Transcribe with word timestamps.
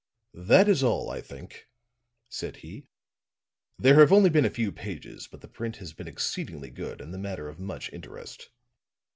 "That 0.47 0.67
is 0.67 0.81
all, 0.81 1.11
I 1.11 1.21
think," 1.21 1.69
said 2.27 2.55
he. 2.55 2.87
"There 3.77 3.99
have 3.99 4.11
only 4.11 4.31
been 4.31 4.45
a 4.45 4.49
few 4.49 4.71
pages, 4.71 5.27
but 5.27 5.41
the 5.41 5.47
print 5.47 5.75
has 5.77 5.93
been 5.93 6.07
exceedingly 6.07 6.71
good 6.71 7.01
and 7.01 7.13
the 7.13 7.19
matter 7.19 7.47
of 7.47 7.59
much 7.59 7.93
interest." 7.93 8.49